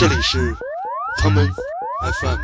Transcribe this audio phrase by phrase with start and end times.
[0.00, 0.56] 这里是
[1.18, 1.46] 他们
[2.22, 2.38] FM。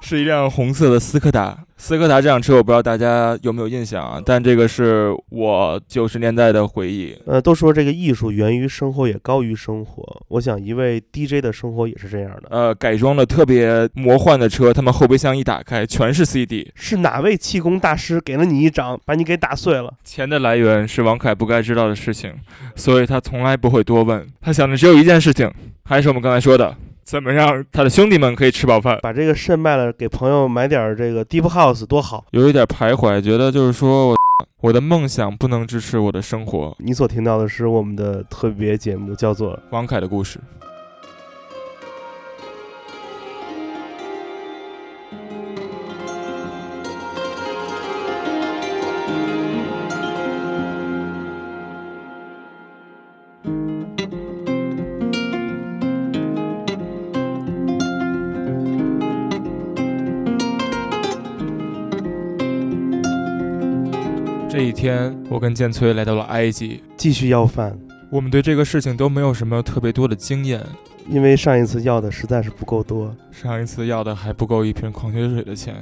[0.00, 1.58] 是一辆红色的斯柯达。
[1.82, 4.20] 斯柯达这辆车，我不知道大家有没有印象啊？
[4.22, 7.16] 但这个是我九十年代的回忆。
[7.24, 10.22] 呃，都说这个艺术源于生活，也高于生活。
[10.28, 12.48] 我想，一位 DJ 的生活也是这样的。
[12.50, 16.70] 呃，改装的特别魔幻的车，他们后备箱一打开，全是 CD。
[16.74, 19.90] 是哪位气功大师给了你一掌，把你给打碎了？
[20.04, 22.34] 钱的来源是王凯不该知道的事情，
[22.76, 24.28] 所以他从来不会多问。
[24.42, 25.50] 他想的只有一件事情，
[25.84, 26.76] 还是我们刚才说的。
[27.02, 28.96] 怎么让他的兄弟们可以吃饱饭？
[29.02, 32.24] 把这个肾卖了，给朋友买点这个 Deep House 多好。
[32.30, 34.16] 有一点徘徊，觉得就是说我
[34.60, 36.76] 我的梦想不能支持我的生活。
[36.78, 40.38] 你所听到的是我们的特别节目，叫做《王凯的故事》。
[64.60, 67.74] 这一天，我跟建崔来到了埃及，继续要饭。
[68.10, 70.62] 我们对这个事情都没有什么特别多的经验，
[71.08, 75.74] 因为上一次要的实在是不够多，上一次要的还不够一瓶矿泉水的钱。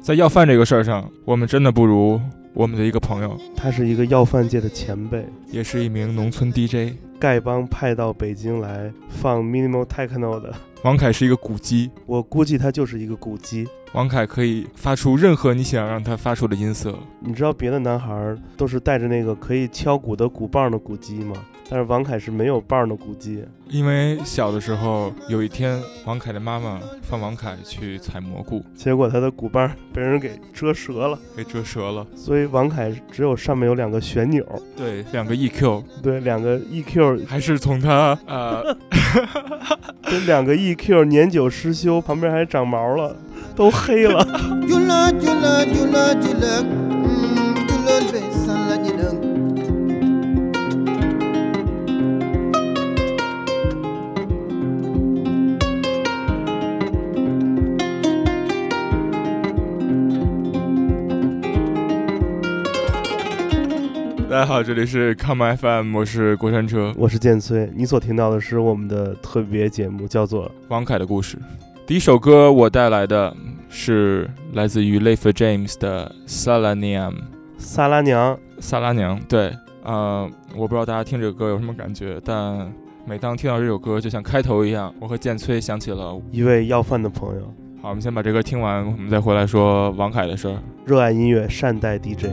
[0.00, 2.20] 在要饭这个事儿上，我们真的不如
[2.52, 6.96] 我们的一个朋友，他是一个要饭界的前辈，也是一名农村 DJ。
[7.20, 13.66] 丐帮派到北京来放 minimal techno 的王凯是一个鼓机，我估计他就是一个鼓机。
[13.92, 16.94] 王凯可以发出任何你想让他发出的音色。
[17.20, 21.34] 你知道别的男孩都是带着那个可以敲鼓的鼓棒的鼓机吗？
[21.68, 23.44] 但是王凯是没有棒的鼓机。
[23.68, 32.06] 因为小的时候有一天，王凯的妈妈放王凯去采蘑菇，结果他的鼓棒被人给折折了，给折折了。
[32.14, 34.44] 所以王凯只有上面有两个旋钮，
[34.76, 38.76] 对，两个 EQ，对，两个 EQ，还是从他呃，
[40.08, 43.16] 这两个 EQ 年久失修，旁边还长毛了。
[43.56, 44.22] 都黑了。
[64.36, 67.72] 大家好，这里是 Come FM，我是过山车，我是剑崔。
[67.74, 71.38] 你所听到的是我们的特别节目，叫做《王凯的故事》。
[71.86, 73.34] 第一首歌我带来的
[73.70, 77.10] 是来自于 Leif James 的《萨拉娘》。
[77.56, 82.70] 萨拉娘，萨拉娘，对，呃，我不知道大家听这个歌有什么感觉，但
[83.06, 87.54] 每当听到这首歌，就像开头一样，我和建崔想起了一位要饭的朋友。
[87.86, 90.56] 好，我们先把这歌听完，我们再回来说王凯的事儿。
[90.86, 92.26] 热爱音乐，善待 DJ。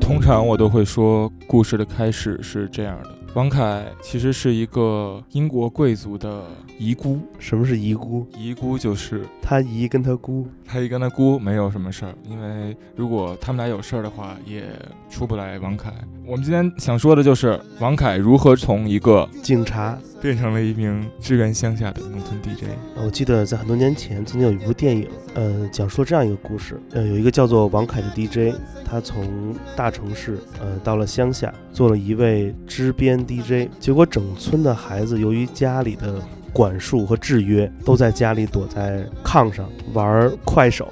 [0.00, 3.10] 通常我都会说，故事的开始是这样的。
[3.34, 6.44] 王凯其实是一个英国贵族的
[6.78, 7.18] 遗孤。
[7.38, 8.26] 什么是遗孤？
[8.36, 14.64] 遗孤就是他姨跟他姑，他姨跟他姑没有什么事儿，因为如果他们俩有事儿的话，也
[15.10, 15.92] 出不来王凯。
[16.24, 22.64] 我们今天想说的就是王凯如何从一个警察变成了一名支援乡下的农村 DJ。
[23.02, 36.20] 我记得在很多年前曾经有一部电影，呃，讲述这样一个故事，呃，有一个叫做王凯的 DJ，他从大城市，呃，到了乡下，做了一位支边 DJ，结果整村的孩子由于家里的
[36.52, 40.88] 管束和制约，都在家里躲在炕上玩快手。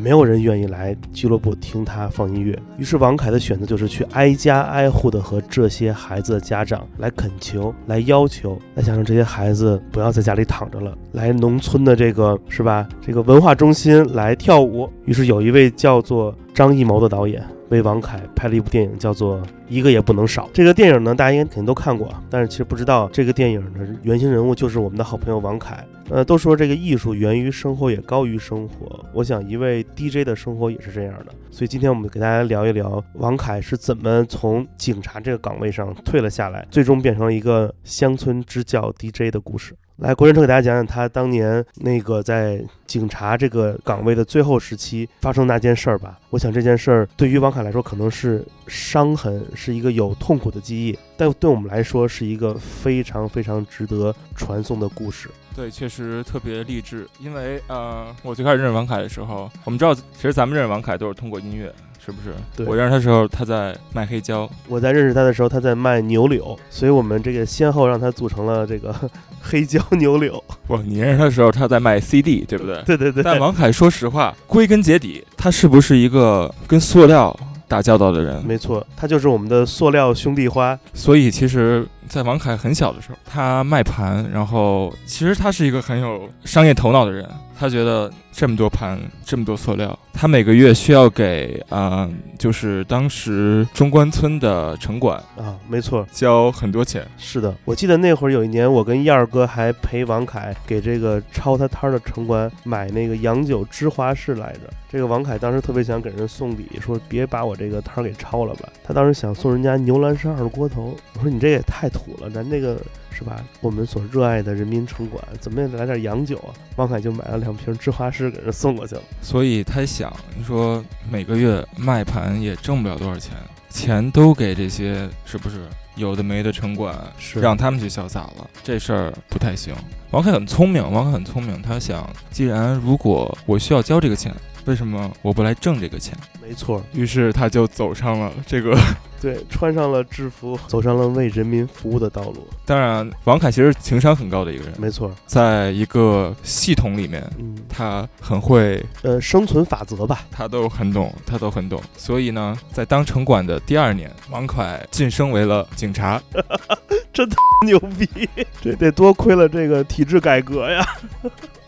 [0.00, 12.88] 没有人愿意来俱乐部听他放音乐，于是王凯的选择就是去挨家挨户的和这些孩子的家长来恳求、来要求，来想让这些孩子不要在家里躺着了，来农村的这个是吧？
[13.04, 14.88] 这个文化中心来跳舞。
[15.04, 19.38] 于是有一位叫做张艺谋的导演为王凯拍了一部电影，叫做
[19.68, 20.48] 《一个也不能少。
[20.52, 25.84] 这个电影呢，大家应该肯定都看过，但是其实不知道这个电影的原型人物就是我们的好朋友王凯。
[26.10, 29.04] 呃，都说这个艺术源于生活，也高于生活。
[29.12, 31.34] 我想一位 DJ 的生活也是这样的。
[31.50, 39.74] 所以今天我们给大家聊一聊王凯是怎么从警察这个岗位上退了下来，最终变成了一个乡村支教 DJ 的故事。
[39.96, 46.16] 来，国人车给大家讲讲他当年那个在警察这个岗位的最后时期发生那件事儿吧。
[46.30, 55.28] 我想这件事儿对于王凯来说可能是伤痕，是一个有痛苦的记忆，但对我们来说是一个非常非常值得传颂的故事。
[55.56, 57.08] 对，确实特别励志。
[57.18, 61.74] 因为呃，我最开始认识王凯的时候，我们知道，其实咱们认识王凯都是通过音乐。
[62.00, 62.34] 是不是？
[62.56, 64.48] 对我认识他的时候，他在卖黑胶。
[64.66, 68.94] 我在认识他的时候，他在卖牛柳，所以我们这个先后让他组成了这个
[69.42, 70.42] 黑胶牛柳。
[70.66, 72.82] 不，你认识他的时候，他在卖 CD，对不对？
[72.84, 73.22] 对对对。
[73.22, 77.38] 但王凯，说实话，归根结底，他是不是一个跟塑料
[77.68, 78.42] 打交道的人？
[78.44, 80.76] 没错，他就是我们的塑料兄弟花。
[80.94, 87.28] 所以，其实，在王凯很小的时候，他卖盘，然后其实他是一个很有商业头脑的人。
[87.60, 92.08] 他觉得这么多盘，这么多塑料，他每个月需要给啊，
[92.38, 97.04] 就是当时中关村的城管啊，没错，交很多钱。
[97.16, 104.70] 是的，我记得那会儿有一年，我跟燕儿哥还陪王凯给这个抄他摊儿的城管买那个洋酒芝华士来着。
[104.88, 108.68] 这个王凯当时特别想给人送礼，说别把我这个摊儿给抄了吧。
[108.84, 112.78] 他当时想送人家牛栏山二锅头，我说你这也太土了，咱这个。
[113.10, 113.44] 是吧？
[113.60, 116.54] 我们所热爱的人民城管，怎么也得来点洋酒啊！
[116.76, 119.02] 王凯就买了两瓶芝华士给人送过去了。
[119.22, 123.32] 所以他想，你说每个月卖盘也挣不了多少钱，
[123.68, 125.66] 钱都给这些是不是
[125.96, 129.74] 有的没的城管，是让他们去潇洒了，这事儿不太行。
[130.10, 134.34] 王凯很聪明，王凯很聪明，他想，既然如果我需要交这个钱，
[134.68, 136.14] 为什么我不来挣这个钱？
[136.46, 138.78] 没错，于是他就走上了这个。
[139.20, 142.46] 对，穿上了制服，走上了为人民服务的道路。
[142.64, 144.72] 当然，王凯其实情商很高的一个人。
[144.78, 151.82] 没错，在一个系统里面，嗯，他很会，呃，生存法则吧，他都很懂，他都很懂。
[151.96, 156.22] 所以呢，在当城管的第二年，王凯晋升为了警察，
[157.12, 157.28] 真
[157.66, 158.08] 牛逼！
[158.62, 160.86] 这得多亏了这个体制改革呀。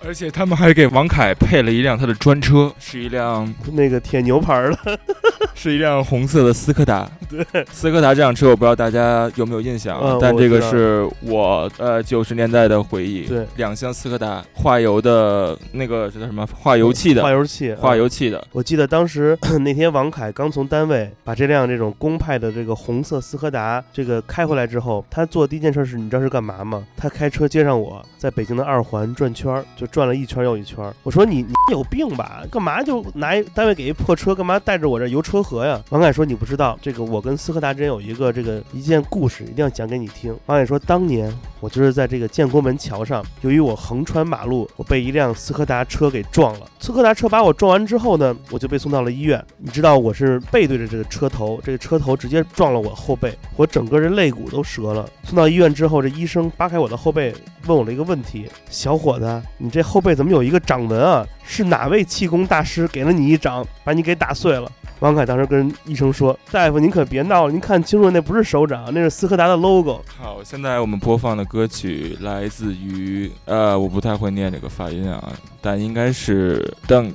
[0.03, 4.99] 而且他们还给王凯配了一辆他的专车，是一辆那个铁牛牌的，
[5.55, 7.09] 是一辆红色的斯柯达。
[7.29, 13.25] 对，斯柯达这辆车我不知道大家有没有印象，但这个是我呃九十年代的回忆。
[13.27, 16.47] 对，两厢斯柯达，化油的那个叫什么？
[16.47, 17.23] 化油器的。
[17.23, 18.43] 化油器，化油器的。
[18.53, 26.83] 我记得当时 那天王凯刚从单位把这辆这种公派的这个红色斯柯达这个开回来之后，他做第一件事是，你知道是干嘛吗？
[26.97, 29.87] 他开车接上我在北京的二环转圈儿，就。
[29.91, 32.43] 转了一圈又一圈，我说你你有病吧？
[32.51, 35.81] 干嘛就拿一单位给一破车，干嘛带着我这游车河呀？
[35.91, 40.37] 王凯说你不知道这个，我跟斯柯达之间有一个这个一件故事，一定要讲给你听。
[40.47, 46.67] 王凯说当年我就是在这个建国门桥上，由于我横穿马路，我被一辆斯柯达车给撞了。
[46.79, 49.45] 斯柯达车把我撞完之后呢，我就被送到了医院。
[49.59, 55.09] 你知道我是背对着这个车头，这个车头直接撞了我后背，我整个人肋骨都折了。
[55.25, 57.35] 送到医院之后，这医生扒开我的后背，
[57.67, 59.81] 问我了一个问题：小伙子，你这。
[59.91, 61.27] 后背怎么有一个掌纹啊？
[61.43, 64.71] 是哪位气功大师给了你一掌，把你给打碎了？
[65.01, 77.13] 王凯当时跟医生说：“大夫，您可别闹了，您看清楚，那不是手掌，那是斯柯达的 logo。”好，现在我们播放的歌曲来自于呃，我不太会念这个发音啊，但应该是噔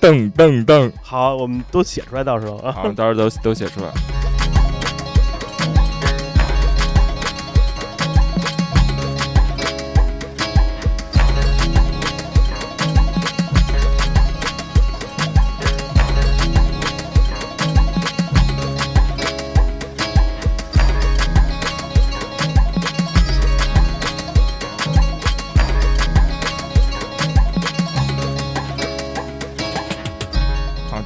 [0.00, 0.92] 噔噔噔。
[1.02, 3.90] 好，我们都写出来，到时候啊，好，到时候都都写出来。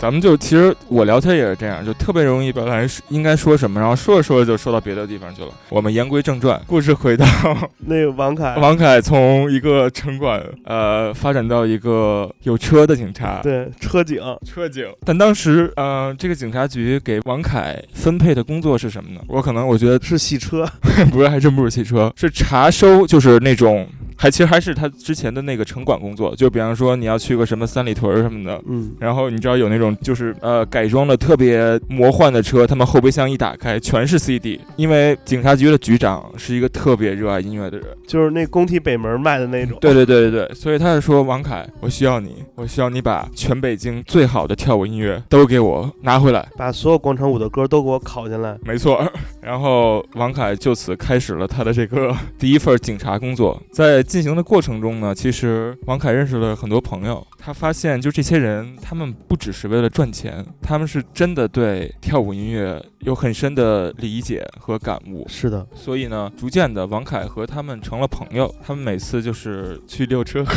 [0.06, 5.48] 咱们就其实我聊天也是这样，就特别容易表达应该说什么，然后说着说着就说到别的地方去了。
[5.68, 7.26] 我们言归正传，故事回到
[7.86, 14.86] 那个王凯，王凯从一个城管呃发展到一个有车的警察，对，车警，车警。
[15.04, 19.20] 但当时呃这个警察局给王凯分配的工作是什么呢？
[19.26, 20.64] 我可能我觉得是洗车，
[21.10, 23.84] 不是，还真不是洗车，是查收，就是那种。
[24.16, 28.60] 还其实还是他之前的那个城管工作，就比方说你要去个什么三里屯儿什么的。
[28.66, 37.86] 嗯，然后你知道有那种就是呃改装的特别魔幻的车，他们后备箱一打开全是 CD，因为警察局的局长是一个特别热爱音乐的人。
[38.06, 39.76] 就是那工体北门卖的那种。
[39.80, 46.48] 对对对对对，所以他就说王凯，我需要你，我需要你把全北京最好的跳舞音乐都给我拿回来。
[46.56, 48.56] 把所有广场舞的歌都给我拷进来。
[48.64, 49.04] 没错，
[49.42, 53.60] 然后王凯就此开始了他的这个 第一份警察工作。
[53.70, 57.26] 在进行的过程中呢，其实王凯认识了很多朋友。
[57.38, 65.26] 他发现，就这些人，他们不只是为了赚钱，他们是真的对跳舞音乐有很深的理解和感悟。
[65.28, 68.52] 是的，所以呢，逐渐的，王凯和他们成了朋友。
[68.64, 70.54] 他们每次就是去溜车河，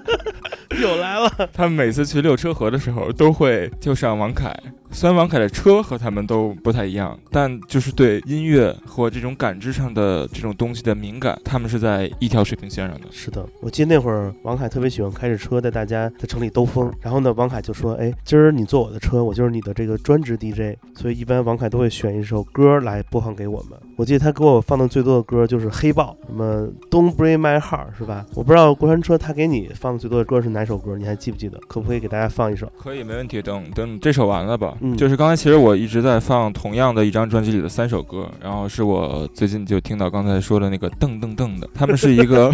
[0.80, 1.30] 又来了。
[1.52, 4.54] 他们每次去溜车河的时候，都会叫上王凯。
[4.90, 13.06] 虽然王凯的车和他们都不太一样，但就是对音乐和这种感知上的这种东西的敏感，他们是在一条水平线上的。
[13.10, 23.78] 是的，我记得那会儿王凯特别喜欢开着车带大家在城里兜风，然后呢，王凯就说：“哎，今儿你坐我的车，我就是你的这个专职 DJ。”所以一般王凯都会选一首歌来播放给我们。
[23.96, 28.24] 我记得他给我放的最多的歌就是黑豹，什么 Don't Break My Heart 是吧？
[28.34, 31.58] 我不知道过山车他给你放的最多的歌是哪首歌，你还记不记得？
[31.68, 32.70] 可不可以给大家放一首？
[32.78, 33.42] 可以，没问题。
[33.42, 34.75] 等等这首完了吧。
[34.80, 34.96] 嗯。
[34.96, 42.52] 就是刚才其实我一直在放同样的一张专辑里的三首歌，然后是我最近就听到刚才说的那个噔噔噔的，他们是一个，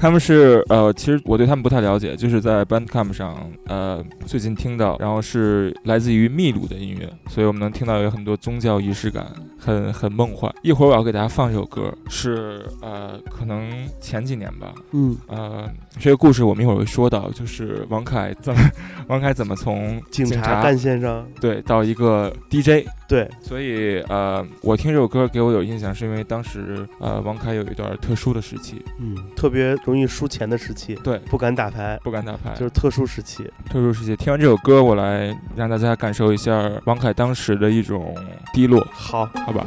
[0.00, 9.26] 他们是呃，其实我对他们不太了解，就是在 Bandcamp 上呃最近听到，然后是来自于秘鲁的音乐，所以我们能听到有很多宗教仪式感，
[9.58, 10.50] 很很梦幻。
[10.62, 18.60] 一会儿我要给大家放一首歌，是呃可能前几年吧，嗯，呃，这个故事我们一会儿会说到，就是王凯怎么，
[19.06, 33.42] 王凯怎么从警察 察干线上，对到一个 DJ，对，所以呃，我听这首歌给我有印象，是因为当时呃，王凯有一段特殊的时期，嗯，特别容易输钱的时期，对，不敢打牌，不敢打牌，就是特殊时期。
[33.68, 34.14] 特殊时期。
[34.14, 38.14] 听完这首歌，我来让大家感受一下王凯当时的一种
[38.52, 39.64] 低落，好，好吧？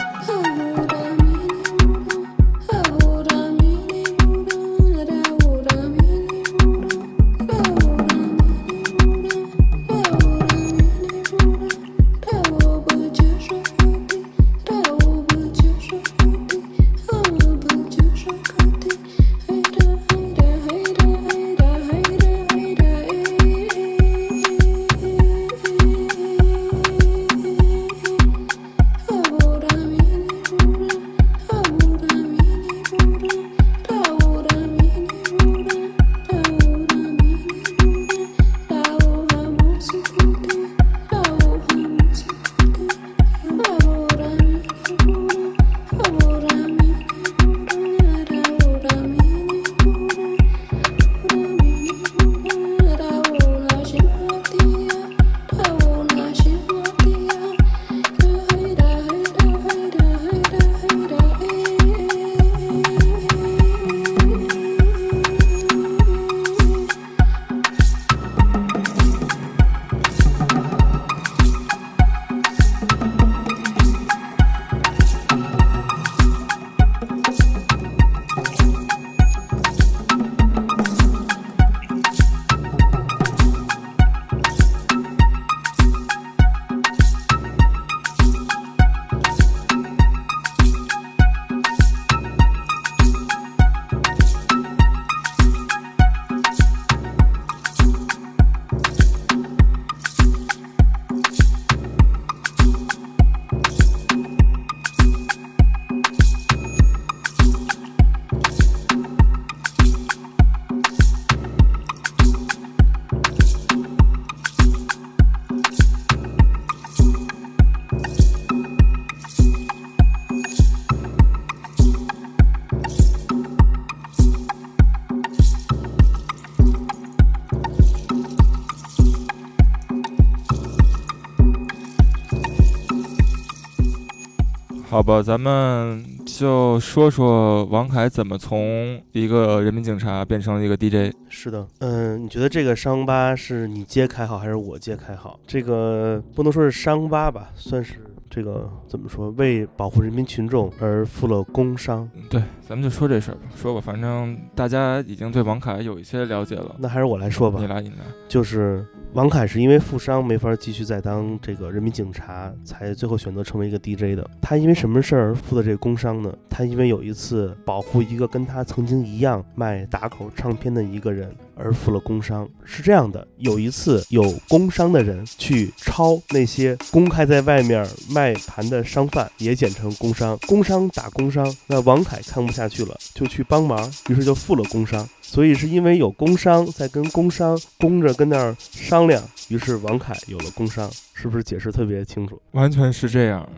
[134.93, 141.11] 好吧，咱们就说说王凯怎么从一个人民警察变成了一个 DJ。
[141.29, 145.39] 是的，嗯，你觉得这个伤疤是你揭开好还是我揭开好？
[145.47, 147.95] 这个不能说是伤疤吧，算是
[148.29, 149.31] 这个怎么说？
[149.31, 152.07] 为保护人民群众而负了工伤。
[152.29, 156.75] 对，咱们就说这事儿吧，说吧，反正大家已经对王凯有一些了解了。
[156.77, 157.95] 那还是我来说吧你，来，你来。
[158.27, 164.27] 就是王凯是因为负伤没法继续再当这个人民警察，才最后选择成为一个 DJ 的。
[164.41, 166.35] 他因为什么事儿负的这个工伤呢？
[166.49, 172.49] 他因为有一次保护一个跟他曾经一样卖打口唱片的一个人而负了工伤。
[172.63, 181.55] 是这样的，有一次有工伤的人去抄那些公开在外面卖盘的商贩，也简称工伤，工伤打工伤。
[181.67, 185.07] 那王凯看不下去了，就去帮忙，于是就负了工伤。
[185.33, 192.39] 所以是因为有工伤，在跟工商工着跟那儿商量，于是王凯有了工伤，是不是解释特别清楚？
[192.51, 193.49] 完全是这样，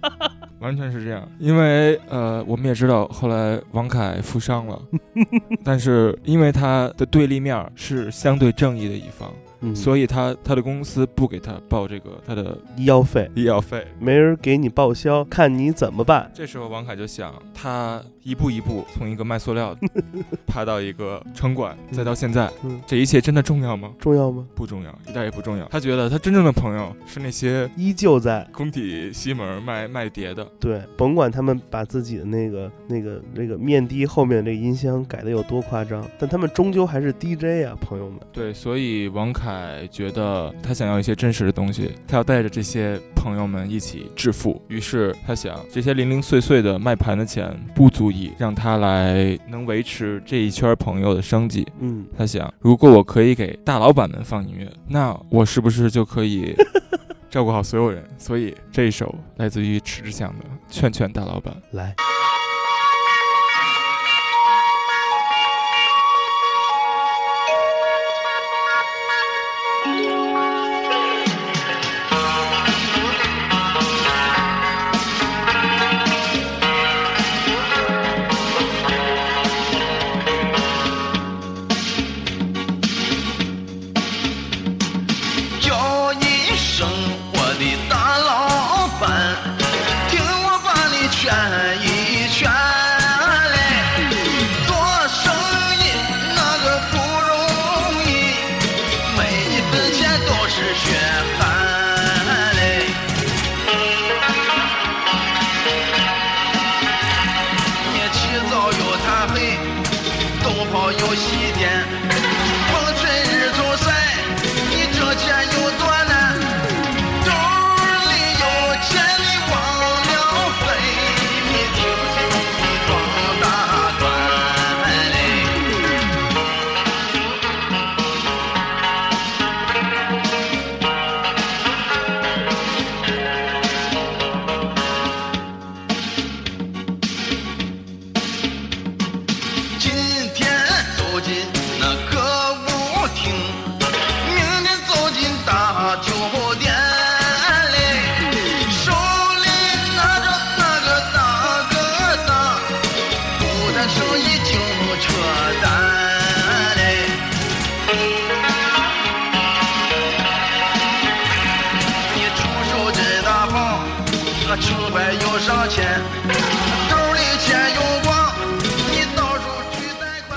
[0.60, 1.30] 完全是这样。
[1.38, 4.80] 因为呃，我们也知道后来王凯负伤了，
[5.62, 13.86] 但是因为他的对立面是相对正义的一方，嗯，所以他他的公司不给他报这个他的医药费医药费。
[13.98, 16.30] 没人给你报销，看你怎么办。
[16.32, 19.88] 这时候王凯就想，他一步一步从一个卖塑料的
[20.46, 23.92] 爬到一个城管，再到现在，嗯，这一切真的重要吗？
[23.98, 24.46] 重要吗？
[24.54, 25.66] 不重要，一点也不重要。
[25.68, 30.44] 他觉得他真正的朋友是那些依旧在工体西门卖卖碟的。
[30.58, 38.18] 对，甭管他们把自己的那个、那个、那个面的后面的这个音箱改的有多夸张，但他们终究还是 DJ 啊，朋友们。
[38.32, 44.60] 对，所以王凯觉得他想要一些真实的东西，他要带着这些朋友们一起致富。
[44.68, 51.66] 于是他想，这些零零碎碎的卖盘的钱不足以让他来能维持这一圈朋友的生计。
[51.80, 56.54] 嗯，他想，如果我可以给大老板们放音乐，那我是不是就可以
[57.30, 58.04] 照顾好所有人？
[58.18, 61.54] 所以这一首来自于迟志祥的《劝劝大老板》。
[61.76, 61.94] 来，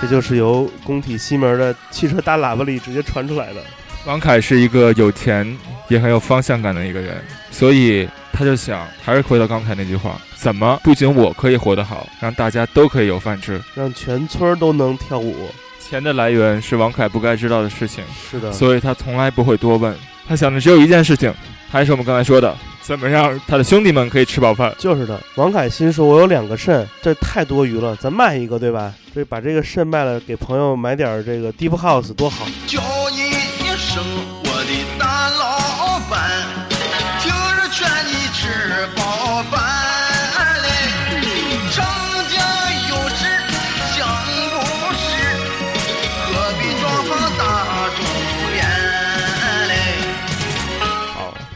[0.03, 3.61] 这就是由工体西门的汽车大喇叭里直接传出来的。
[4.05, 13.61] 王凯是一个有钱也很有方向感的一个人，所以他就想，还是回到刚才那句话：怎么不仅我可以活得好，让大家都可以有饭吃？
[13.75, 15.47] 让全村都能跳舞。
[15.79, 19.95] 钱的来源是王凯不该知道的事情，是的，所以他从来不会多问。
[20.27, 21.33] 他想的只有一件事情，
[21.69, 24.73] 还是我们刚才说的，怎么让他的兄弟们可以吃饱饭。
[24.77, 25.19] 就是的。
[25.35, 28.93] 王凯心说：“我有两个肾，这太多余了，咱卖一个，对吧？
[29.13, 32.45] 这把这个肾卖了，给朋友买点这个 deep house 多好。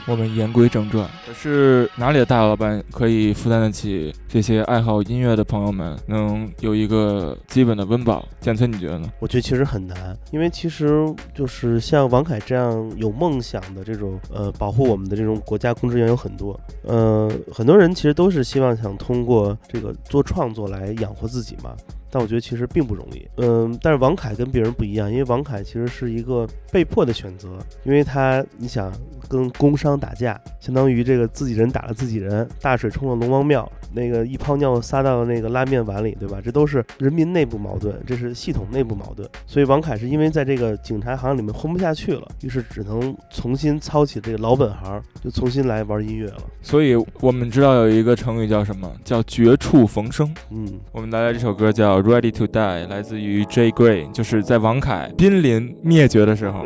[0.07, 1.07] 我们言归正传。
[1.25, 8.25] 可是哪里的大老板可以负担得起这些爱好音乐的朋友们能有一个基本的温饱？
[8.39, 9.09] 建村，你觉得呢？
[9.19, 21.75] 我觉得其实很难，因为其实就是像王凯这样有梦想的这种呃保护我们的这种国家公职员有很多，呃，很多人其实都是希望想通过这个做创作来养活自己嘛。
[22.09, 23.27] 但我觉得其实并不容易。
[23.37, 27.49] 嗯，但是王凯跟别人不一样，因为王凯其实是一个被迫的选择，
[27.83, 28.91] 因为他你想
[29.27, 36.39] 跟工商打架，相当于这个自己人打了自己人，大水冲了龙王庙，那个一泡尿撒到那个拉面碗里，对吧？
[36.43, 39.27] 这都是人民内部矛盾，这是系统内部矛盾。
[39.45, 46.37] 所以王凯是因为在这个警察行里面混不下去了，于是只能重新操起这个老本行，就重新来玩音乐了。
[46.61, 48.91] 所以我们知道有一个成语叫什么？
[49.03, 50.33] 叫绝处逢生。
[50.51, 53.71] 嗯，我们带来这首歌叫《Ready to Die》，来自于 J.
[53.71, 56.65] Gray，就是在王凯濒临灭绝的时候，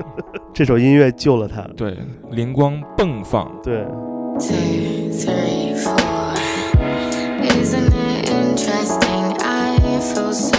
[0.54, 1.62] 这首音乐救了他。
[1.76, 1.98] 对，
[2.32, 3.52] 灵光迸放。
[3.64, 3.84] 对
[4.40, 6.36] ，Two, three, four.
[7.42, 9.38] Isn't it interesting?
[9.44, 10.51] I feel so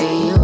[0.00, 0.39] see you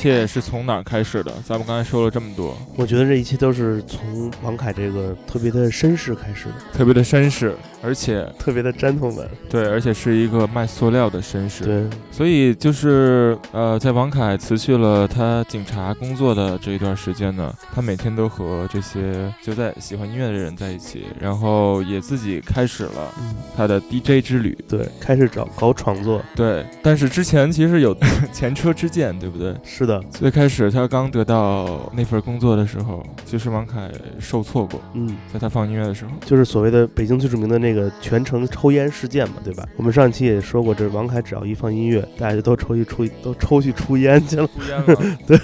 [0.00, 1.30] 切是从哪儿开始的？
[1.44, 9.26] 咱们刚才说了这么多，我觉得这一切都是从王凯这个特别的绅士开始的，特别的绅士，而且特别的 gentleman。
[9.48, 11.64] 对，而且是一个卖塑料的绅士。
[11.64, 24.56] 对，所以就是呃，在王凯辞去了他警察工作的这一段时间呢，他每天都和这些就在喜欢音乐的人在一起，然后也自己开始了嗯，他的 DJ 之旅。
[24.68, 26.22] 对，开始找搞创作。
[26.36, 27.96] 对，但是之前其实有
[28.32, 29.54] 前车之鉴，对不对？
[29.64, 36.10] 是的，最开始他刚得到那份工作的时候，其实王凯受挫过，嗯，在他放音乐的时候。
[36.26, 39.66] 就是所谓的北京最著名的那个全程抽烟事件嘛，对吧？
[39.76, 44.42] 我们上期也说过，这王凯只要一放音乐，大家就都抽去出都抽去出烟去了。
[44.42, 44.84] 了，
[45.26, 45.38] 对，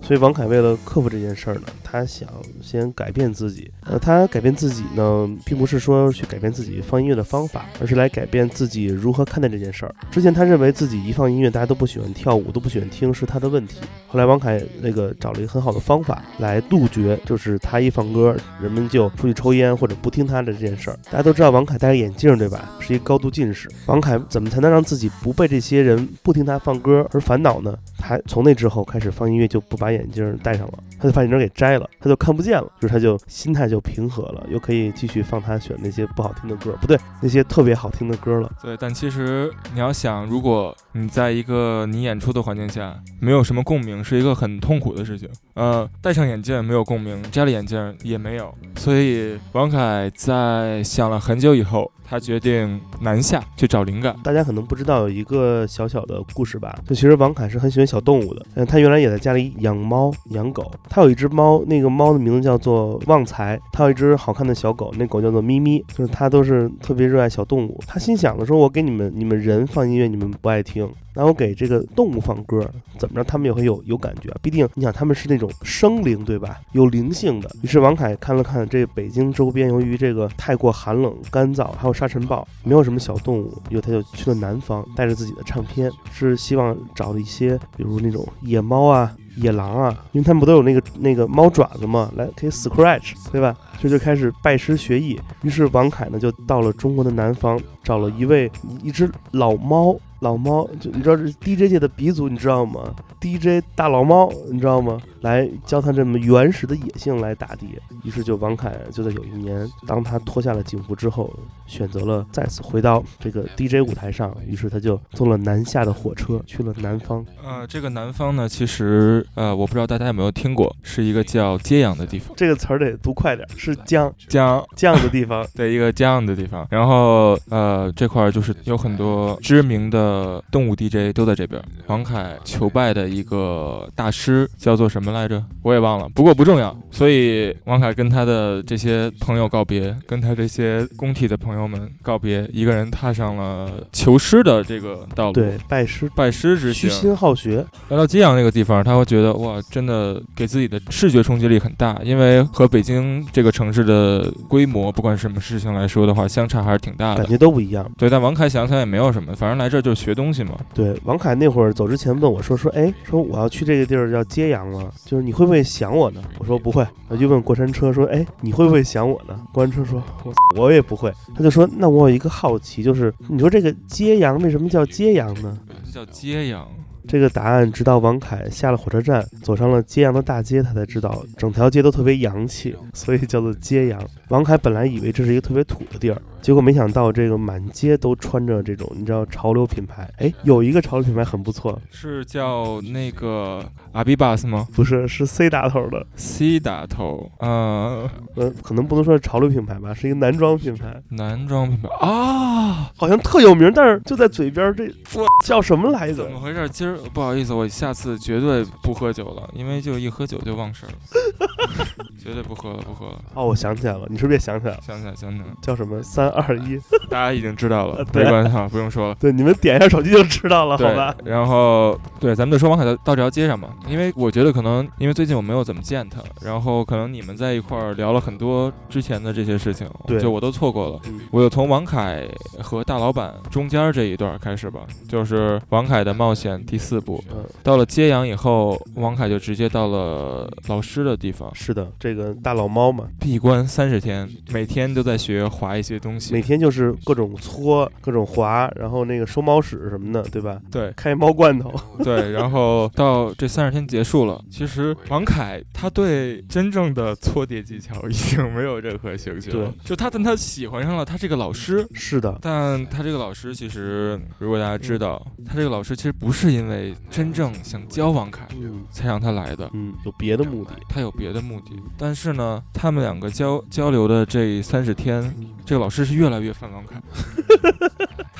[0.00, 2.28] 所以王凯为了克服这件事儿呢，他想
[2.62, 3.70] 先改变自己。
[3.86, 9.94] 呃，他改变自己呢，并不是说去改变自己放音乐的方法，而是来改变自己如何看待这件事儿。
[10.10, 13.80] 之前他认为自己一放音乐，大家都不喜欢跳舞，都不喜欢听，是他的问题。
[14.06, 20.89] 后来王凯那个找了一个很好的方法来杜绝，就是他一放歌，人们就出去抽烟或者不听他的这件事儿。
[21.06, 22.70] 大家都知道王凯戴着眼镜，对吧？
[22.80, 23.70] 是一高度近视。
[23.86, 27.76] 王凯怎么才能让自己不被这些人不听他放歌而烦恼呢？
[28.00, 38.50] 他从那之后开始放音乐就不把眼镜戴上了，他就把眼镜给摘了，他就看不见了，就是他就心态就平和了，又可以继续放他选那些不好听的歌，不对，那些特别好听的歌了。
[38.62, 45.28] 对，但其实你要想，如果你在一个你演出的环境下没有什么共鸣，是一个很痛苦的事情。
[45.54, 48.54] 呃，戴上眼镜没有共鸣，摘了眼镜也没有。
[48.76, 54.16] 所以王凯在想了很久以后，他决定南下去找灵感。
[54.24, 67.80] 大家可能不知道有一个小小的故事吧，就其实王凯是很喜欢小动物的，嗯，他原来也在家里养猫养狗，他有一只猫，那个猫的名字叫做旺财，他有一只好看的小狗，那狗叫做咪咪，就是他都是特别热爱小动物。
[67.86, 72.68] 他心想的说，我给你们你们人放音乐，你们不爱听，那我给这个动物放歌，
[72.98, 74.36] 怎么着他们也会有有感觉啊？
[74.42, 76.60] 毕竟你想他们是那种生灵，对吧？
[76.72, 77.48] 有灵性的。
[77.62, 93.56] 于是王凯看了看这北京周边，由于这个太过寒冷干燥，还有沙尘暴，没有什么小动物，于是他就去了南方，带着自己的唱片，是希望找一些比如那种野猫啊、野狼啊，因为他们不都有那个那个猫爪子嘛，来可以 scratch，对吧？
[93.80, 95.18] 这就开始拜师学艺。
[95.42, 98.50] 于是王凯呢就到了中国的南方，找了一位
[98.82, 99.98] 一只老猫。
[100.20, 105.00] 老猫，就你知道这 DJ 界的鼻祖，你知道吗？DJ 大老猫，你知道吗？
[105.22, 107.68] 来教他这么原始的野性来打碟。
[108.04, 111.32] 于是就王凯就在有一年，当他脱下了警服之后，
[111.66, 114.36] 选择了再次回到这个 DJ 舞台上。
[114.46, 117.24] 于是他就坐了南下的火车去了南方。
[117.42, 122.32] 呃，这个南方呢，其实呃，我不知道大家有没有听过，是一个叫揭阳的地方。
[122.36, 125.46] 这个词儿得读快点，是江江江的地方。
[125.54, 126.66] 对，一个江的地方。
[126.70, 131.60] 然后呃，这块儿就是有很多知名的动物 DJ 都在这边。
[131.86, 135.42] 王凯求拜的一个大师叫做什么来着？
[135.62, 136.76] 我也忘了，不过不重要。
[136.90, 145.32] 所以王凯跟他的这些朋友告别，跟他这些工体的朋友们告别，一个人踏上了求师的这个道路。
[145.32, 146.88] 对，拜师拜师之虚。
[146.88, 147.64] 心好学。
[147.88, 157.22] 来到揭阳那个地方，他会觉得哇，真的给自己的视觉冲击力很大，因为和北京这个城市的规模，不管什么事情来说的话，相差还是挺大的。
[157.22, 157.90] 感觉都不一样。
[157.98, 160.56] 对，但王凯想想也没有什么，反正来这儿就是学东西嘛。
[160.72, 166.22] 对，王凯那会儿走之前问我说说，哎，说我要去这个地儿叫揭阳了，就是你会不会想我呢？
[166.38, 166.86] 我说不会。
[167.08, 169.36] 我就问过山车说，哎，你会不会想我呢？
[169.52, 171.12] 过山车说，我我也不会。
[171.34, 175.58] 他就说，那我有一个好奇，就是你说这个揭阳为什么叫揭阳呢？
[175.84, 176.68] 这叫揭阳。
[177.10, 184.00] 这个答案直到王凯下了火车站，走上了揭阳的大街，他才知道整条街都特别洋气，所以叫做揭阳。
[184.28, 190.10] 王凯本来以为这是一个特别土的地儿，结果没想到这个满街都穿着这种你知道潮流品牌。
[190.18, 194.66] 哎，有一个潮流品牌很不错，是叫那个阿比巴斯吗？
[194.74, 206.24] 不是，是 C 打头的，C 打头，呃，呃，可能不能说是潮流品牌吧，是一个男装品牌，男装品牌啊，好像特有名，但是就在嘴边，这我叫什么来着？
[206.24, 206.68] 怎么回事？
[206.68, 211.86] 今儿不好意思，我下次绝对不喝酒了，因为就一喝酒就忘事儿了，
[212.18, 213.22] 绝对不喝了，不喝了。
[213.34, 214.80] 哦，我想起来了，你是不是也想起来了？
[214.80, 216.02] 想起来，想起来，叫什么？
[216.02, 219.14] 三二一，大家已经知道了，对没关系哈，不用说了。
[219.20, 231.00] 对，你们点一下手机就知道了，好吧？，然后对，咱们就说王凯到到这条街上嘛，因为我觉得可能因为最近我没有怎么见他，然后可能你们在一块儿聊了很多之前的这些事情，对就我都错过了。
[231.06, 232.26] 嗯我就从王凯
[232.60, 237.22] 和大老板中间这一段开始吧，就是王凯的冒险第四部。
[237.30, 246.19] 嗯，到了揭阳以后，王凯就直接到了老师的地方，是的，这个大老猫嘛，闭关三十天，每天都在学划一些东西。
[246.30, 250.60] 每天就是各种搓、各种滑，然后那个收猫屎什么的，对吧？
[250.70, 250.92] 对。
[250.96, 251.72] 开猫罐头，
[252.04, 259.66] 对，然后 到这三十天结束了，其实王凯他对真正的搓碟技巧已经没有任何兴趣了。
[259.66, 268.84] 对，就他但他喜欢上了他这个老师，是的，但他这个老师其实，如果大家知道，他这个老师其实不是因为真正想教王凯嗯。
[268.90, 269.70] 才让他来的。
[269.72, 275.32] 嗯，有别的目的，他有别的目的，但是呢，他们两个交交流的这三十天，
[275.64, 277.00] 这个老师越来越烦王凯，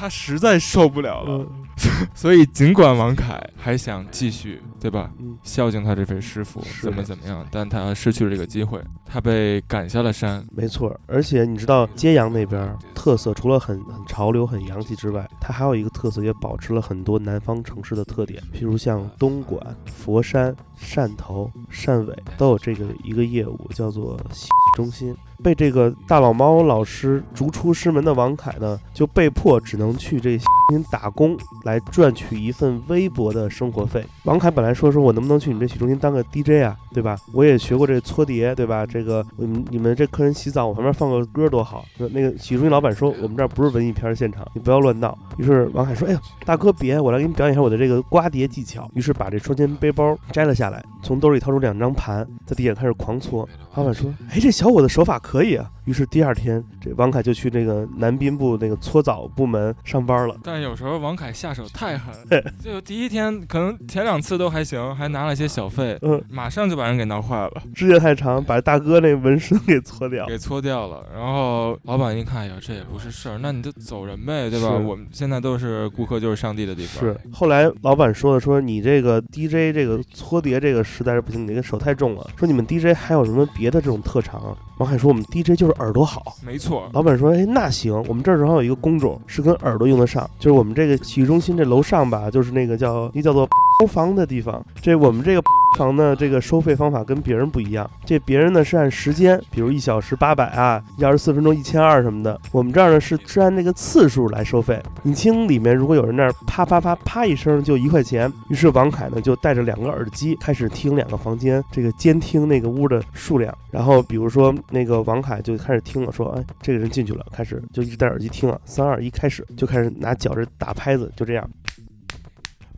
[0.01, 5.11] 他实在受不了了，嗯 所以尽管王凯还想继续，对吧？
[5.19, 10.43] 嗯，孝敬他这位师傅，怎么怎么样，但他失去了这个机会，他被赶下了山。
[10.57, 10.99] 没错。
[11.07, 25.15] 而且你知道揭阳那边特色，除了很很潮流、很洋气之外，它还有一个特色，也保持了很多南方城市的特点，譬如像东莞、佛山、汕头、汕尾都有这个一个业务，叫做洗中心。
[25.43, 34.05] 被这个大老猫老师逐出师门的王凯呢，就被迫只能能去这洗中心打工，来赚取一份微薄的生活费。
[34.25, 37.19] 王凯本来说说我能不能去你们这洗浴中心当个 DJ 啊，对吧？
[37.33, 38.87] 我也学过这搓碟，对吧？
[38.87, 41.85] 这个你们你们这客人洗澡，我旁边放个歌多好。
[42.13, 45.17] 那个洗浴中心老板说，我们这不是文艺片现场，你不要乱闹。
[45.39, 48.89] 于是王凯说，哎呀，大哥别，我来给你表演一下我的这个刮碟技巧。
[48.95, 53.49] 于是把这双肩背包摘了下来，从兜里掏出两张盘，在地上开始狂搓。
[53.75, 55.71] 老板说，哎，这小伙子手法可以啊。
[55.87, 60.37] 于是第二天，这王凯就去那个男宾部那个搓澡部门上班了。
[60.43, 62.15] 但有时候王凯下手太狠，
[62.63, 70.27] 就第一天可能前两次都还行，还拿了些小费，嗯，马上就把人给闹坏了，指甲太长，把大哥那纹身给搓掉。
[70.27, 71.05] 给搓掉了。
[71.15, 74.71] 然后老板一看，哎呀，这也不是事儿，那你就走人呗，对吧？
[74.71, 77.03] 我们现在都是顾客就是上帝的地方。
[77.05, 82.31] 是，后来老板说的，说你这个 DJ 这个搓碟这个实在是不行，你这个手太重了。
[82.37, 84.57] 说你们 DJ 还有什么别的这种特长啊？
[84.79, 86.37] 王凯说我们 DJ 就是耳朵好。
[86.43, 94.63] 没错，老板说，哎，那行，我们这儿正好有一个工种是跟耳耳朵用得上，就是我们这个洗浴中心这楼上吧，就是那个叫一叫做包 房的地方。
[94.83, 95.43] 这我们这个
[95.79, 102.39] 房的这个收费方法跟别人不一样，这别人呢是按时间，比如一小时八百啊，一二十四分钟一千二什么的。
[102.51, 104.83] 我们这儿呢是是按那个次数来收费。
[105.05, 121.51] 你听里面如果有人那儿啪啪啪啪一声就一块钱，于是王凯呢就带着两个耳机开始听两个房间这个监听那个屋的数量，然后比如说那个王凯就开始听了，说哎这个人进去了，开始就一直戴耳机听了，三二一开始就开始拿脚这打拍子，就这样。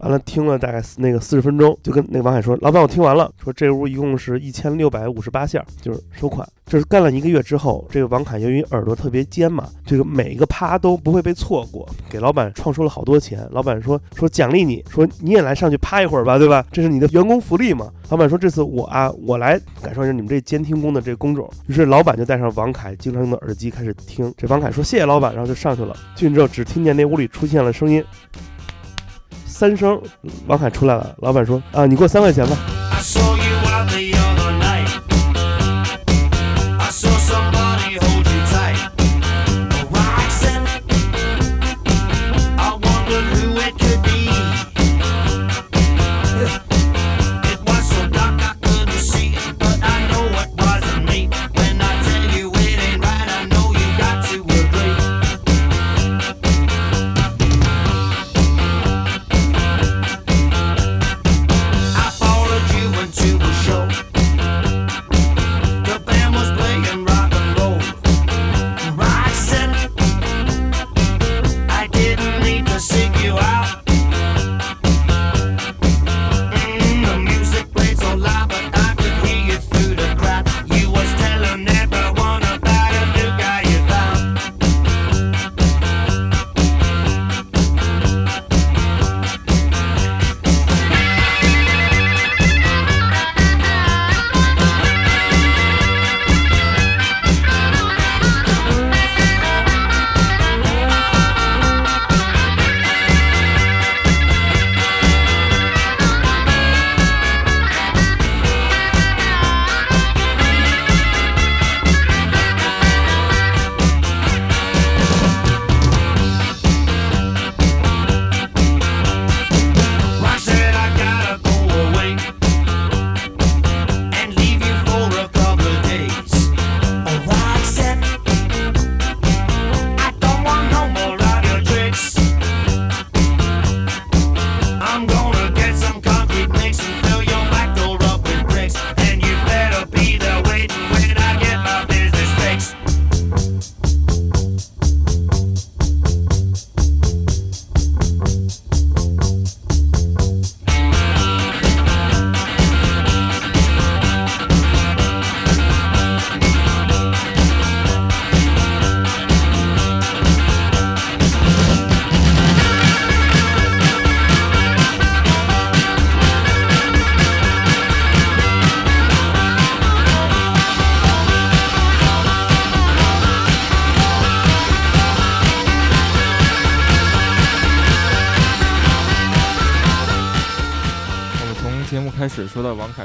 [0.03, 13.47] 完了，听了大概那个四十分钟，就跟那个王海说：“老板，我听完了，说这屋一共是一千六百五十八下，就是收款。”这是干了一个月之后，这个王凯由于耳朵特别尖嘛，这个每一个啪都不会被错过，给老板创收了好多钱。
[13.53, 16.65] 老板说：“说奖励你，说你也来上去啪一会儿吧，对吧？
[16.73, 24.33] 这是你的员工福利嘛。”老板说：“这次我啊，我来感受一下你们这监听工的这工种。”于是老板就带上王凯经常用的耳机开始听。
[24.37, 25.95] 这王凯说：“谢谢老板。”然后就上去了。
[26.17, 28.03] 进去之后，只听见那屋里出现了声音。
[29.53, 30.01] 三声，
[30.47, 31.15] 王凯出来了。
[31.19, 32.57] 老板说：“啊，你给我三块钱吧。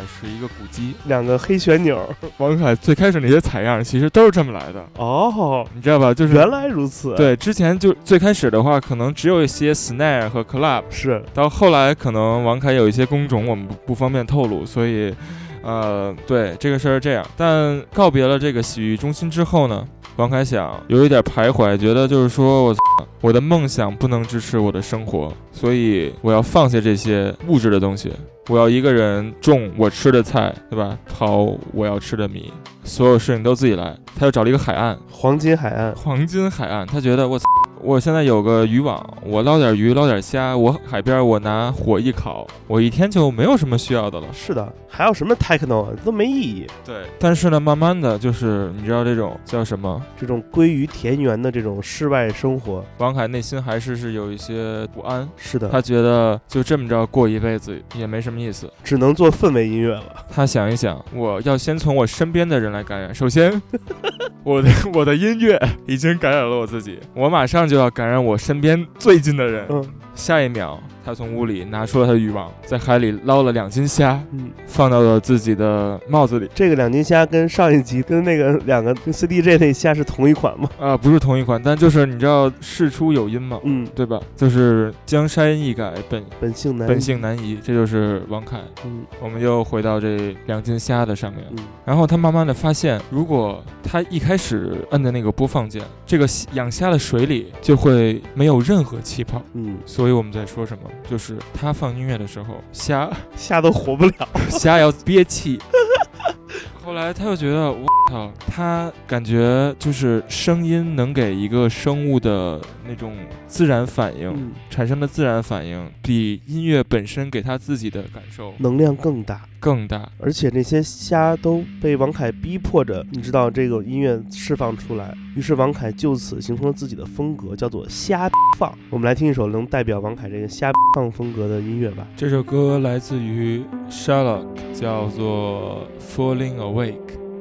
[0.07, 1.99] 是一个古机，两个黑旋钮。
[2.37, 6.13] 王凯最开始那些采样其实都是这么来的，哦，你知道吧？
[6.13, 15.13] 就是原来如此。，对之前就最开始的话，可能只有一些 snare 和 club，是到后来可能王凯有一些工种我们不不方便透露，所以，
[15.61, 17.25] 呃，对这个事儿是这样。
[17.35, 22.75] 但告别了这个洗浴中心之后呢，王凯想有一点徘徊，觉得就是说我
[23.21, 28.11] 我的梦想不能支持我的生活，所以我要放下这些物质的东西，
[28.49, 30.97] 我要一个人种我吃的菜，对吧？
[31.13, 33.93] 刨我要吃的米，所有事情都自己来。
[34.15, 35.93] 他又找了一个海岸，黄金海岸。
[35.95, 37.45] 黄金海岸，他觉得我操，
[37.81, 44.27] 我现在有个渔网，我捞点鱼，捞点虾，我海边我拿火一烤，我一天就没有什么需要的了。
[44.33, 46.67] 是的，还有什么 techno 啊，都没意义。
[46.85, 50.01] 对，但是呢，慢慢的就是你知道这种叫什么？
[50.19, 58.71] 这种归于田园的这种室外生活，王凯内心还是是有一些不安，是的，他觉得就这么着过一辈子也没什么意思。
[58.83, 60.03] 只能做氛围音乐了。
[60.29, 63.13] 他想一想，我要先从我身边的人来感染。
[63.13, 63.61] 首先，
[64.43, 69.65] 我的我的音乐已经感染了我自己，我马上就要感染我身边最近的人。
[69.69, 69.83] 嗯，
[70.15, 76.49] 下一秒，他从屋里拿出了他的渔网，在海里捞了两斤虾，嗯，放到了自己的帽子里。
[76.53, 80.69] 这个两斤虾跟上一集跟那个两个跟 CDJ 那虾是同一款吗？
[80.77, 84.19] 啊、不是同一款，但就是你知道事出有因嘛，嗯，对吧？
[84.35, 88.57] 就是江山易改，本本性难移本性难移，这就是王凯。
[88.83, 99.41] 嗯我们又回到这两斤虾的上面，嗯然后他慢慢的发现，如果他一开始摁的那个播放键，这个养虾的水里就会没有任何气泡。
[99.53, 100.83] 嗯，所以我们在说什么？
[101.09, 104.29] 就是他放音乐的时候，虾虾 都活不了。
[104.49, 105.59] 虾要憋气。
[106.87, 113.13] 后来他又觉得，我操，他感觉就是声音能给一个生物的那种
[113.45, 119.41] 自然反应、嗯，产生的自然反应，比音乐本身给他自己的感受能量更大。
[119.59, 120.07] 更大。
[120.17, 128.71] 而且那些虾都被王凯逼迫着，你知道这个音乐释放出来，于是王凯就此形成了自己的风格，叫做虾放。
[128.89, 132.07] 我们来听一首能代表王凯这个虾放风格的音乐吧。
[132.15, 136.93] 这首歌来自于 Sherlock，叫做《Falling Wake，》，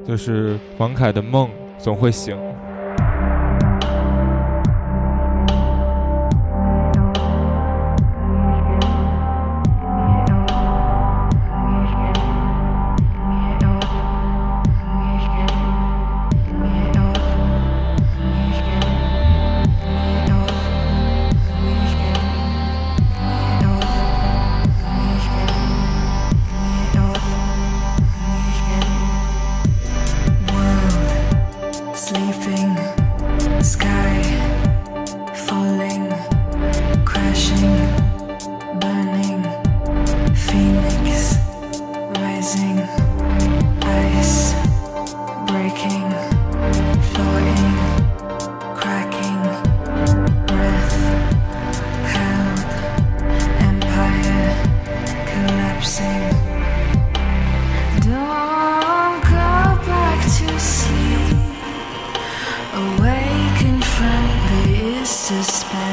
[0.07, 2.35] 就是王凯的梦总会醒。
[65.27, 65.86] suspect.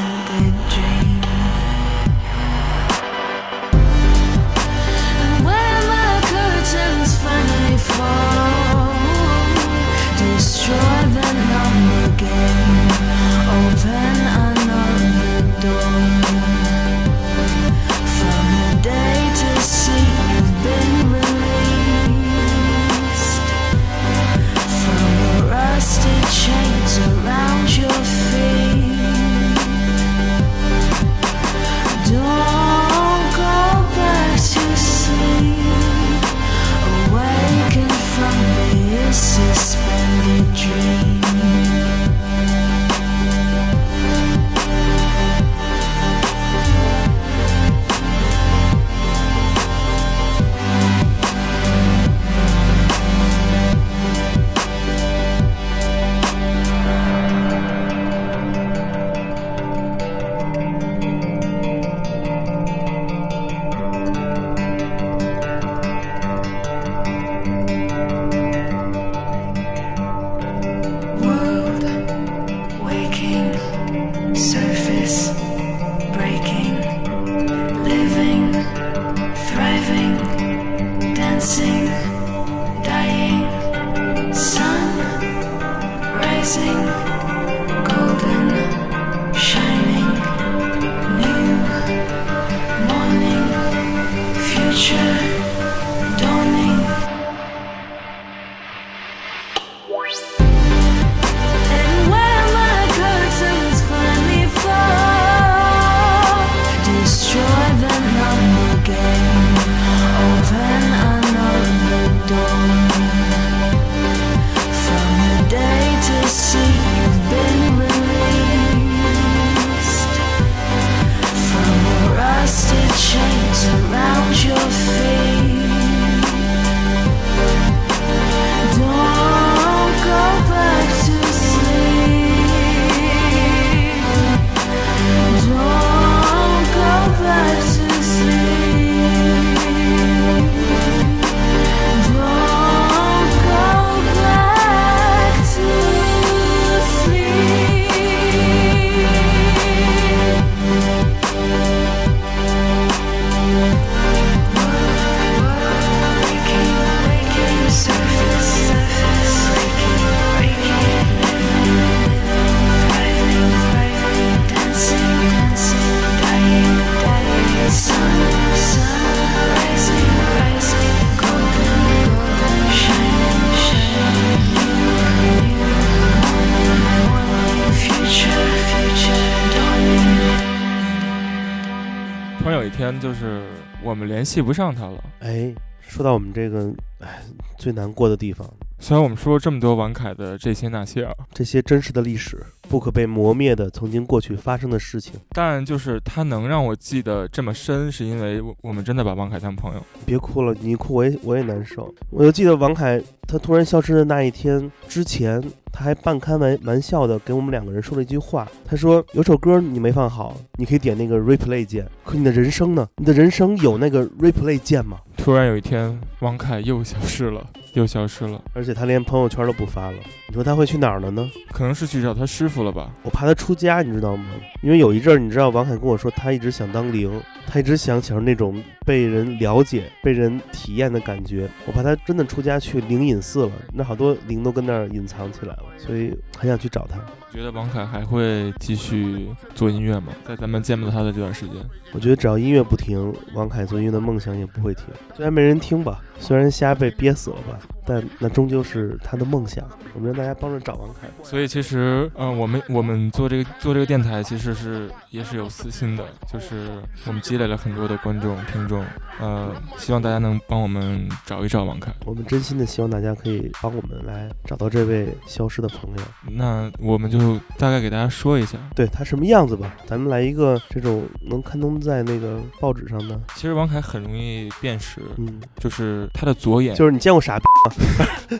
[184.04, 185.02] 们联系不上他了。
[185.20, 187.22] 哎，说到我们这个，哎，
[187.58, 188.46] 最难过的地方，
[188.78, 195.14] 虽然我们说了这么多王凯的这些那些啊，这些真实的历史，不可被磨灭的曾经过去发生的事情。
[195.30, 199.82] 但就是他能让我记得这么深，是因为我我们真的把王凯当朋友。
[200.04, 201.92] 别哭了，你一哭我也我也难受。
[202.10, 205.42] 我就记得王凯他突然消失的那一天之前，
[205.72, 208.46] 他还半开玩玩笑的给我们两个人说了一句话。
[208.66, 211.88] 他说有首歌你没放好，你可以点那个 replay 键。
[212.04, 212.86] 可你的人生呢？
[212.96, 214.98] 你的人生有那个 replay 键吗？
[215.16, 219.96] 突然有一天，王凯又消失了，又消失了，而且他连朋友圈都不发了。
[220.28, 221.30] 你说他会去哪儿了呢？
[221.50, 222.90] 可能是去找他师傅了吧？
[223.02, 224.26] 我怕他出家，你知道吗？
[224.62, 231.48] 因为有一阵儿，你知道王凯跟我说，他一直想当零，他一直想享受那种被人了解、被人体验的感觉。
[231.66, 236.98] 我怕他真的出家去灵隐寺了，那好多灵都跟那儿隐藏起来了，所以很想去找他。
[237.32, 240.12] 觉得王凯还会继续做音乐吗？
[240.24, 241.56] 在咱们见不到他的这段时间，
[241.92, 244.84] 我觉得只要音乐不停，王凯做音乐的梦想也不会停。
[245.16, 249.68] 虽然没人听吧，虽然虾被憋死了吧，但那终究是他的梦想。
[249.94, 251.08] 我们让大家帮着找王凯。
[251.24, 256.68] 所以其实，嗯、我们我们做这个做这个电台，其实是也是有私心的，就是
[257.04, 258.73] 我们积累了很多的观众听众，
[259.20, 261.92] 呃，希望大家能帮我们找一找王凯。
[262.04, 266.02] 我们真心的希望大家可以帮我们来找到这位消失的朋友，
[266.32, 269.76] 那我们就大概给大家说一下，对他什么样子吧。
[269.86, 278.38] 咱们来一个这种能刊登在那个报纸上的，其实王凯很容易辨识，嗯，就是他的左眼，就是你见过傻逼吗？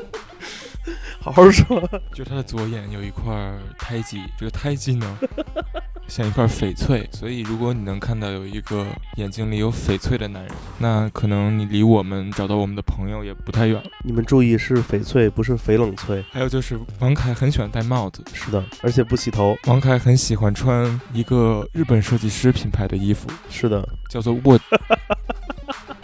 [1.20, 1.82] 好好说。
[2.12, 5.18] 就他的左眼有一块胎记，这个胎记呢，
[6.08, 13.82] 像一块翡翠，所以如果你能看到有一个眼睛里有翡翠的男人，那可能你离我们找到我们的朋友也不太远。
[14.04, 16.24] 你们注意，是翡翠，不是翡冷翠。
[16.30, 19.56] 还有就是王凯很喜欢戴帽子，是的，而且不洗头。
[19.66, 24.58] 王凯很喜欢穿一个日本设计师品牌的衣服，是的，叫做卧。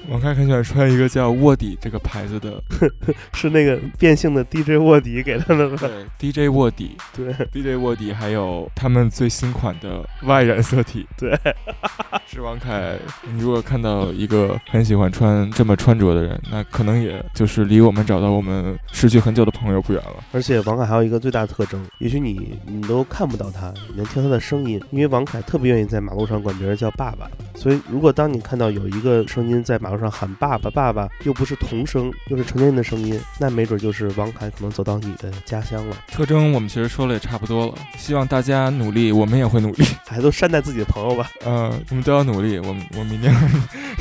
[0.08, 2.62] 王凯很喜欢穿一个叫卧底这个牌子的，
[3.34, 5.76] 是那个变性的 DJ 卧底给他的吗？
[5.80, 11.36] 对，DJ 卧底对，，DJ 卧底，还有他们最新款的 Y 染色体，对，
[12.26, 12.96] 是王凯。
[13.30, 20.22] 你如果看到一个很喜欢穿这么穿着的人，那可能也就是离我们找到我们失去很久的朋友不远了。
[20.32, 27.28] 而且王凯还有一个最大的特征，也许你你都看不到他，你能听他的声音，因为王凯特别愿意在马路上管别人叫爸爸。
[27.54, 35.96] 所以，如果当你看到有一个声音在马路上喊爸爸爸爸，又不是童声，又是成年人的声音，那没准就是王凯可能走到你的家乡了。
[36.08, 39.84] 特征我们其实说了也差不多了，希望大家努力，我们也会努力。
[40.06, 41.30] 还都善待自己的朋友吧。
[41.44, 43.40] 呃，我们都要努力，我们我们一定要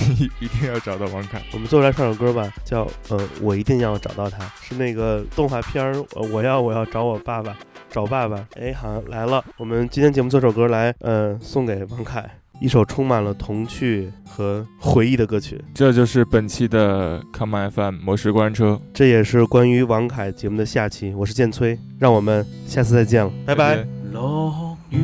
[0.10, 1.42] 一一定要找到王凯。
[1.54, 7.56] 我们最后来唱首歌吧，叫呃，我一定要找到他，是那个动画片儿，呃我要我要找我爸爸，
[7.90, 8.48] 找爸爸。
[8.56, 9.44] 哎，好像来了。
[9.58, 12.30] 我们今天节目做首歌来，呃，送给王凯
[12.60, 15.64] 一首充满了童趣和回忆的歌曲。
[15.74, 21.14] 这就是本期的 Come FM 模式关车，这也是关于王凯节目的下期。
[21.14, 23.86] 我是建崔，让我们下次再见了，拜拜。
[24.12, 24.98] 落雨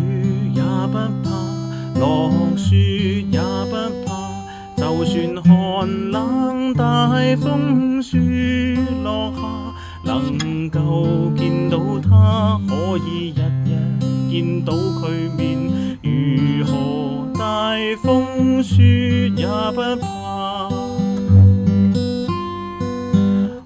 [0.54, 3.76] 也不怕，落雪也不
[4.06, 4.12] 怕，
[4.78, 8.18] 就算寒冷大風雪
[9.04, 9.41] 落下，
[10.06, 13.70] 能夠見到他，可以日日
[14.32, 15.70] 見到佢面，
[16.02, 20.70] 如何大大风雪也不怕。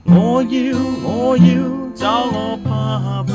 [0.06, 1.46] 我要我要
[1.94, 3.35] 找我爸爸。